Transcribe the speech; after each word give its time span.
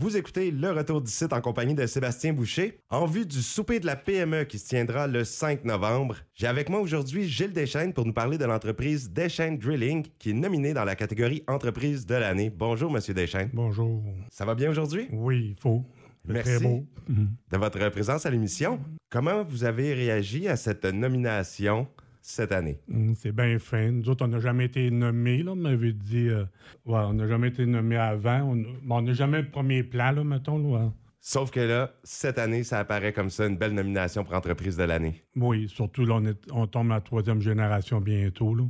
Vous 0.00 0.16
écoutez 0.16 0.50
Le 0.50 0.70
Retour 0.70 1.02
du 1.02 1.10
site 1.10 1.34
en 1.34 1.42
compagnie 1.42 1.74
de 1.74 1.84
Sébastien 1.84 2.32
Boucher 2.32 2.80
en 2.88 3.04
vue 3.04 3.26
du 3.26 3.42
souper 3.42 3.80
de 3.80 3.86
la 3.86 3.96
PME 3.96 4.44
qui 4.44 4.58
se 4.58 4.66
tiendra 4.66 5.06
le 5.06 5.24
5 5.24 5.66
novembre. 5.66 6.16
J'ai 6.32 6.46
avec 6.46 6.70
moi 6.70 6.80
aujourd'hui 6.80 7.28
Gilles 7.28 7.52
Deschênes 7.52 7.92
pour 7.92 8.06
nous 8.06 8.14
parler 8.14 8.38
de 8.38 8.46
l'entreprise 8.46 9.10
Deschênes 9.10 9.58
Drilling 9.58 10.06
qui 10.18 10.30
est 10.30 10.32
nominée 10.32 10.72
dans 10.72 10.86
la 10.86 10.96
catégorie 10.96 11.44
Entreprise 11.46 12.06
de 12.06 12.14
l'année. 12.14 12.48
Bonjour, 12.48 12.90
Monsieur 12.90 13.12
Deschênes. 13.12 13.50
Bonjour. 13.52 14.02
Ça 14.30 14.46
va 14.46 14.54
bien 14.54 14.70
aujourd'hui? 14.70 15.06
Oui, 15.12 15.48
il 15.50 15.54
faut. 15.54 15.84
C'est 16.26 16.32
Merci. 16.32 16.50
Très 16.50 16.60
beau. 16.60 16.86
De 17.06 17.58
votre 17.58 17.86
présence 17.90 18.24
à 18.24 18.30
l'émission. 18.30 18.80
Comment 19.10 19.44
vous 19.44 19.64
avez 19.64 19.92
réagi 19.92 20.48
à 20.48 20.56
cette 20.56 20.86
nomination 20.86 21.86
cette 22.22 22.52
année? 22.52 22.78
Mhm, 22.88 23.14
C'est 23.14 23.32
bien 23.32 23.58
fin. 23.58 23.90
Nous 23.90 24.08
autres, 24.08 24.24
on 24.24 24.28
n'a 24.28 24.40
jamais 24.40 24.66
été 24.66 24.90
nommés, 24.90 25.42
là. 25.42 25.52
On 25.52 25.56
m'avait 25.56 25.92
dit. 25.92 26.28
euh, 26.28 26.44
ouais, 26.86 26.98
on 27.00 27.14
n'a 27.14 27.26
jamais 27.26 27.48
été 27.48 27.66
nommés 27.66 27.96
avant. 27.96 28.54
On 28.88 29.02
n'a 29.02 29.12
jamais 29.12 29.42
le 29.42 29.48
premier 29.50 29.82
plan, 29.82 30.12
là, 30.12 30.24
mettons. 30.24 30.58
Là. 30.58 30.84
ouais. 30.86 30.90
Sauf 31.22 31.50
que 31.50 31.60
là, 31.60 31.92
cette 32.02 32.38
année, 32.38 32.62
ça 32.64 32.78
apparaît 32.78 33.12
comme 33.12 33.28
ça, 33.30 33.46
une 33.46 33.56
belle 33.58 33.74
nomination 33.74 34.24
pour 34.24 34.34
Entreprise 34.34 34.76
de 34.76 34.84
l'année. 34.84 35.22
Oui, 35.36 35.68
surtout, 35.68 36.06
là, 36.06 36.14
on, 36.14 36.24
est- 36.24 36.50
on 36.50 36.66
tombe 36.66 36.90
à 36.92 36.94
la 36.94 37.00
troisième 37.02 37.40
génération 37.42 38.00
bientôt, 38.00 38.54
là. 38.54 38.64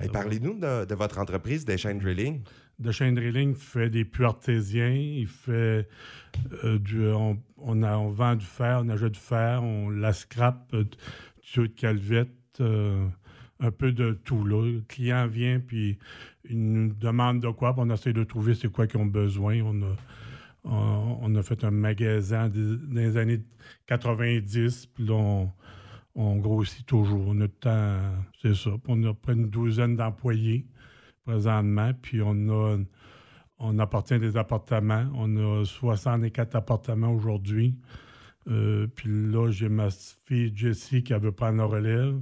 Hey, 0.00 0.08
Parlez-nous 0.08 0.58
de, 0.58 0.84
de 0.84 0.94
votre 0.96 1.18
entreprise 1.18 1.64
Deschênes 1.64 1.98
Drilling. 2.00 2.40
De 2.80 2.90
chaîne 2.90 3.14
drilling 3.14 3.54
fait 3.54 3.90
des 3.90 4.04
puits 4.04 4.24
artésiens. 4.24 4.90
Il 4.92 5.28
fait 5.28 5.86
euh, 6.64 6.78
du. 6.80 7.06
On, 7.06 7.38
on, 7.58 7.82
a- 7.84 7.96
on 7.96 8.08
vend 8.10 8.34
du 8.34 8.44
fer, 8.46 8.80
on 8.84 8.88
achète 8.88 9.12
du 9.12 9.20
fer, 9.20 9.62
on 9.62 9.88
la 9.90 10.12
scrape, 10.12 10.68
euh, 10.74 10.84
tuyaux 11.42 11.68
de 11.68 11.72
calvette, 11.72 12.30
euh, 12.60 13.06
un 13.60 13.70
peu 13.70 13.92
de 13.92 14.12
tout. 14.24 14.44
Là. 14.44 14.64
Le 14.64 14.80
client 14.80 15.26
vient, 15.26 15.60
puis 15.60 15.98
il 16.48 16.72
nous 16.72 16.92
demande 16.94 17.40
de 17.40 17.48
quoi, 17.48 17.72
puis 17.72 17.82
on 17.86 17.90
essaie 17.90 18.12
de 18.12 18.24
trouver 18.24 18.54
c'est 18.54 18.70
quoi 18.70 18.86
qu'ils 18.86 19.00
ont 19.00 19.06
besoin. 19.06 19.60
On 19.62 19.82
a, 19.82 19.96
on, 20.64 21.34
a 21.34 21.42
fait 21.42 21.64
un 21.64 21.70
magasin 21.70 22.48
dans 22.48 23.00
les 23.00 23.16
années 23.16 23.40
90, 23.86 24.86
puis 24.86 25.06
là, 25.06 25.46
on, 26.14 26.36
grossit 26.36 26.86
toujours. 26.86 27.34
Notre 27.34 27.58
temps, 27.58 27.98
c'est 28.40 28.54
ça. 28.54 28.70
On 28.88 29.02
a 29.04 29.14
près 29.14 29.32
une 29.32 29.48
douzaine 29.48 29.96
d'employés 29.96 30.66
présentement, 31.24 31.92
puis 32.00 32.20
on 32.22 32.48
a 32.48 32.78
on 33.62 33.78
appartient 33.78 34.18
des 34.18 34.36
appartements. 34.36 35.06
On 35.14 35.36
a 35.36 35.64
64 35.64 36.56
appartements 36.56 37.12
aujourd'hui. 37.12 37.76
Euh, 38.48 38.86
puis 38.94 39.08
là, 39.08 39.50
j'ai 39.50 39.68
ma 39.68 39.88
fille 39.90 40.52
Jessie 40.54 41.02
qui 41.02 41.12
veut 41.12 41.32
prendre 41.32 41.58
la 41.58 41.64
relève. 41.64 42.18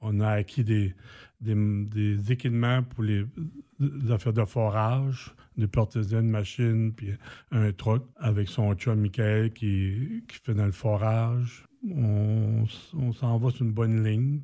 On 0.00 0.20
a 0.20 0.28
acquis 0.28 0.64
des, 0.64 0.94
des, 1.40 2.32
équipements 2.32 2.82
pour 2.82 3.02
les, 3.02 3.24
affaires 4.10 4.32
de 4.32 4.44
forage, 4.44 5.34
des 5.56 5.66
portesiennes, 5.66 6.28
machines, 6.28 6.92
puis 6.92 7.10
un 7.50 7.72
truck 7.72 8.04
avec 8.16 8.48
son 8.48 8.74
chum 8.74 9.00
Michael 9.00 9.52
qui, 9.52 10.22
qui 10.28 10.38
fait 10.42 10.54
dans 10.54 10.66
le 10.66 10.72
forage. 10.72 11.64
On, 11.88 12.64
on 12.94 13.12
s'en 13.12 13.38
va 13.38 13.50
sur 13.50 13.64
une 13.64 13.72
bonne 13.72 14.04
ligne. 14.04 14.40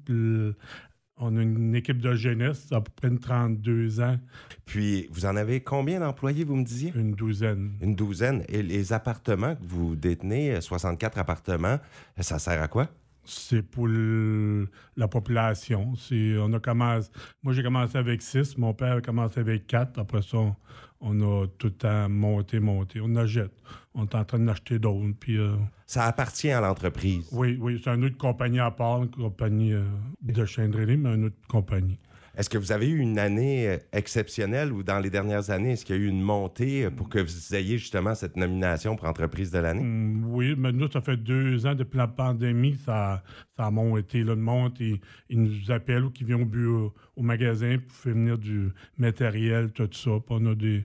On 1.18 1.36
a 1.36 1.42
une 1.42 1.74
équipe 1.74 1.98
de 2.00 2.14
jeunesse, 2.14 2.66
à 2.72 2.80
peu 2.80 2.90
près 2.96 3.08
une 3.08 3.18
32 3.18 4.00
ans, 4.00 4.18
Puis, 4.64 5.08
vous 5.10 5.26
en 5.26 5.36
avez 5.36 5.60
combien 5.60 6.00
d'employés, 6.00 6.44
vous 6.44 6.56
me 6.56 6.64
disiez? 6.64 6.92
une 6.96 7.12
douzaine. 7.12 7.72
Une 7.80 7.94
douzaine. 7.94 8.44
Et 8.48 8.62
les 8.62 8.92
appartements 8.92 9.54
que 9.54 9.64
vous 9.64 9.94
détenez, 9.96 10.54
euh, 10.56 10.60
64 10.60 11.18
appartements, 11.18 11.78
euh, 12.18 12.22
ça 12.22 12.38
sert 12.38 12.60
à 12.62 12.68
quoi? 12.68 12.88
C'est 13.24 13.62
pour 13.62 13.86
le- 13.86 14.68
la 14.96 15.06
population. 15.08 15.92
On 16.12 16.52
a 16.52 16.58
commencé, 16.60 17.08
moi, 17.42 17.52
j'ai 17.52 17.62
commencé 17.62 17.96
avec 17.96 18.20
six. 18.22 18.58
Mon 18.58 18.74
père 18.74 18.96
a 18.96 19.00
commencé 19.00 19.40
avec 19.40 19.66
quatre. 19.66 19.98
Après 20.00 20.22
ça, 20.22 20.38
on, 20.38 20.56
on 21.00 21.20
a 21.42 21.46
tout 21.58 21.68
le 21.68 21.72
temps 21.74 22.08
monté, 22.08 22.58
monté. 22.60 23.00
On 23.00 23.14
achète. 23.16 23.52
On 23.94 24.04
est 24.04 24.14
en 24.14 24.24
train 24.24 24.38
d'acheter 24.40 24.78
d'autres. 24.78 25.14
Puis, 25.20 25.36
euh, 25.38 25.54
Ça 25.86 26.04
appartient 26.06 26.50
à 26.50 26.60
l'entreprise. 26.60 27.28
oui, 27.32 27.58
oui, 27.60 27.80
c'est 27.82 27.90
une 27.90 28.04
autre 28.04 28.16
compagnie 28.18 28.60
à 28.60 28.70
part, 28.70 29.02
une 29.04 29.10
compagnie 29.10 29.72
euh, 29.72 29.84
de 30.22 30.44
chaîne 30.44 30.70
drilling, 30.72 31.00
mais 31.02 31.14
une 31.14 31.26
autre 31.26 31.36
compagnie. 31.48 31.98
Est-ce 32.34 32.48
que 32.48 32.56
vous 32.56 32.72
avez 32.72 32.88
eu 32.88 32.98
une 32.98 33.18
année 33.18 33.68
euh, 33.68 33.76
exceptionnelle 33.92 34.72
ou 34.72 34.82
dans 34.82 34.98
les 34.98 35.10
dernières 35.10 35.50
années, 35.50 35.72
est-ce 35.72 35.84
qu'il 35.84 35.96
y 35.96 35.98
a 35.98 36.02
eu 36.02 36.06
une 36.06 36.22
montée 36.22 36.86
euh, 36.86 36.90
pour 36.90 37.10
que 37.10 37.18
vous 37.18 37.54
ayez 37.54 37.76
justement 37.76 38.14
cette 38.14 38.36
nomination 38.36 38.96
pour 38.96 39.06
entreprise 39.06 39.50
de 39.50 39.58
l'année? 39.58 39.82
Hum, 39.82 40.24
oui, 40.32 40.54
mais 40.56 40.72
nous, 40.72 40.90
ça 40.90 41.02
fait 41.02 41.18
deux 41.18 41.66
ans 41.66 41.74
depuis 41.74 41.98
la 41.98 42.08
pandémie, 42.08 42.74
ça, 42.74 43.22
ça 43.56 43.66
a 43.66 43.70
monté. 43.70 44.24
Là, 44.24 44.34
le 44.34 44.40
monde, 44.40 44.72
ils, 44.80 45.00
nous 45.30 45.70
appellent 45.70 46.04
ou 46.04 46.10
qui 46.10 46.24
viennent 46.24 46.42
au 46.42 46.46
bureau, 46.46 46.94
au 47.16 47.22
magasin 47.22 47.76
pour 47.78 47.96
faire 47.96 48.14
venir 48.14 48.38
du 48.38 48.70
matériel, 48.96 49.70
tout 49.72 49.90
ça. 49.92 50.10
Puis 50.26 50.30
on 50.30 50.46
a 50.46 50.54
des, 50.54 50.84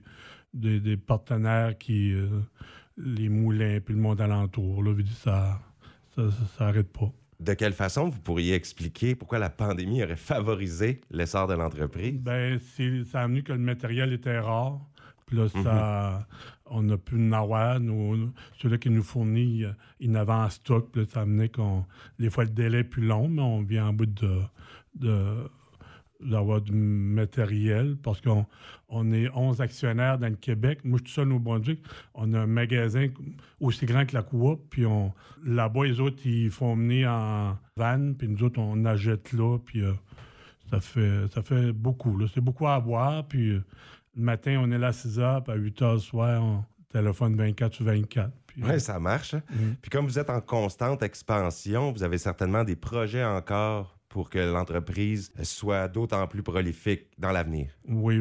des, 0.52 0.96
partenaires 0.98 1.78
qui, 1.78 2.12
euh, 2.12 2.40
les 2.98 3.30
moulins, 3.30 3.80
puis 3.80 3.94
le 3.94 4.00
monde 4.00 4.20
alentour. 4.20 4.82
Là, 4.82 4.92
ça, 5.14 5.60
ça, 6.14 6.30
ça, 6.30 6.46
ça 6.58 6.66
arrête 6.66 6.92
pas. 6.92 7.10
De 7.40 7.54
quelle 7.54 7.72
façon 7.72 8.08
vous 8.08 8.20
pourriez 8.20 8.54
expliquer 8.54 9.14
pourquoi 9.14 9.38
la 9.38 9.50
pandémie 9.50 10.02
aurait 10.02 10.16
favorisé 10.16 11.00
l'essor 11.10 11.46
de 11.46 11.54
l'entreprise? 11.54 12.20
C'est, 12.74 13.04
ça 13.04 13.20
a 13.20 13.24
amené 13.24 13.42
que 13.42 13.52
le 13.52 13.58
matériel 13.58 14.12
était 14.12 14.40
rare. 14.40 14.80
Puis 15.26 15.36
là, 15.36 15.48
ça, 15.48 16.26
on 16.66 16.88
a 16.88 16.96
pu 16.96 17.16
en 17.16 17.32
avoir. 17.32 17.78
Nous, 17.78 18.32
ceux-là 18.56 18.78
qui 18.78 18.90
nous 18.90 19.02
fournissent, 19.02 19.66
ils 20.00 20.10
n'avaient 20.10 20.32
en 20.32 20.50
stock. 20.50 20.90
Puis 20.90 21.02
là, 21.02 21.06
ça 21.12 21.20
a 21.20 21.22
amené 21.22 21.48
qu'on. 21.48 21.84
Des 22.18 22.30
fois, 22.30 22.44
le 22.44 22.50
délai 22.50 22.78
est 22.78 22.84
plus 22.84 23.06
long, 23.06 23.28
mais 23.28 23.42
on 23.42 23.62
vient 23.62 23.88
en 23.88 23.92
bout 23.92 24.06
de. 24.06 24.40
de 24.96 25.50
d'avoir 26.20 26.60
du 26.60 26.72
matériel 26.72 27.96
parce 28.02 28.20
qu'on 28.20 28.44
on 28.88 29.12
est 29.12 29.28
11 29.34 29.60
actionnaires 29.60 30.18
dans 30.18 30.28
le 30.28 30.36
Québec. 30.36 30.80
Moi, 30.84 30.98
je 30.98 31.08
suis 31.08 31.14
tout 31.14 31.20
seul 31.20 31.32
au 31.32 31.38
Brunswick. 31.38 31.80
On 32.14 32.32
a 32.34 32.40
un 32.40 32.46
magasin 32.46 33.08
aussi 33.60 33.86
grand 33.86 34.04
que 34.06 34.14
la 34.14 34.22
coop. 34.22 34.60
Puis 34.70 34.86
on, 34.86 35.12
là-bas, 35.44 35.84
les 35.84 36.00
autres, 36.00 36.18
ils 36.26 36.50
font 36.50 36.74
mener 36.76 37.06
en 37.06 37.56
van. 37.76 38.12
Puis 38.18 38.28
nous 38.28 38.42
autres, 38.42 38.58
on 38.60 38.84
achète 38.84 39.32
là. 39.32 39.58
Puis 39.64 39.82
euh, 39.82 39.92
ça 40.70 40.80
fait, 40.80 41.28
ça 41.32 41.42
fait 41.42 41.72
beaucoup. 41.72 42.16
Là. 42.18 42.26
C'est 42.32 42.40
beaucoup 42.40 42.66
à 42.66 42.80
boire. 42.80 43.26
Puis 43.28 43.50
euh, 43.50 43.64
le 44.16 44.22
matin, 44.22 44.58
on 44.60 44.70
est 44.72 44.78
là 44.78 44.88
à 44.88 44.92
6 44.92 45.20
heures. 45.20 45.44
Puis 45.44 45.52
à 45.52 45.56
8 45.56 45.82
heures 45.82 45.94
le 45.94 45.98
soir, 46.00 46.42
on 46.42 46.64
téléphone 46.92 47.36
24 47.36 47.74
sur 47.74 47.84
24. 47.84 48.32
Puis, 48.46 48.62
Oui, 48.64 48.80
ça 48.80 48.98
marche. 48.98 49.34
hein? 49.34 49.42
Mhm. 49.50 49.76
Puis 49.82 49.90
comme 49.90 50.06
vous 50.06 50.18
êtes 50.18 50.30
en 50.30 50.40
constante 50.40 51.02
expansion, 51.02 51.92
vous 51.92 52.02
avez 52.02 52.18
certainement 52.18 52.64
des 52.64 52.76
projets 52.76 53.24
encore 53.24 53.97
pour 54.18 54.30
que 54.30 54.40
l'entreprise 54.40 55.30
soit 55.44 55.86
d'autant 55.86 56.26
plus 56.26 56.42
prolifique 56.42 57.06
dans 57.18 57.30
l'avenir. 57.30 57.68
oui, 57.88 58.20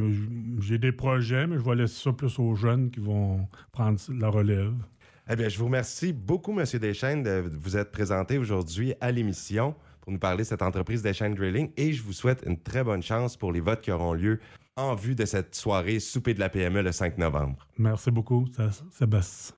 j'ai 0.60 0.78
des 0.78 0.92
projets, 0.92 1.48
mais 1.48 1.58
je 1.58 1.64
vais 1.64 1.74
laisser 1.74 2.04
ça 2.04 2.14
plus 2.14 2.38
aux 2.38 2.54
jeunes 2.54 2.92
qui 2.92 3.00
vont 3.00 3.48
prendre 3.72 4.00
la 4.10 4.30
relève. 4.30 4.76
Eh 5.28 5.36
bien, 5.36 5.50
je 5.50 5.58
vous 5.58 5.66
remercie 5.66 6.14
beaucoup, 6.14 6.52
M. 6.52 6.64
Deschênes, 6.80 7.24
de 7.24 7.44
vous 7.52 7.78
être 7.78 7.92
présenté 7.92 8.38
aujourd'hui 8.38 8.94
à 9.02 9.12
l'émission 9.12 9.74
pour 10.02 10.12
nous 10.12 10.20
parler 10.20 10.44
de 10.44 10.48
cette 10.48 10.62
entreprise 10.62 11.02
Deschênes 11.02 11.34
Drilling 11.34 11.72
et 11.78 11.94
je 11.94 12.04
vous 12.04 12.14
souhaite 12.14 12.44
une 12.46 12.60
très 12.60 12.84
bonne 12.84 13.02
chance 13.02 13.36
pour 13.36 13.52
les 13.52 13.60
votes 13.60 13.82
qui 13.82 13.92
auront 13.92 14.14
lieu 14.14 14.40
en 14.76 14.94
vue 14.94 15.16
de 15.16 15.26
cette 15.26 15.56
soirée 15.56 16.00
souper 16.00 16.36
de 16.36 16.40
la 16.40 16.50
PME 16.50 16.84
le 16.84 16.92
5 16.92 17.18
novembre. 17.18 17.68
Merci 17.80 18.12
beaucoup, 18.12 18.46
Sébastien. 18.92 19.56